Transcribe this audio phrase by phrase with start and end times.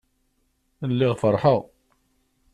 [0.91, 1.61] Lliɣ feṛḥeɣ.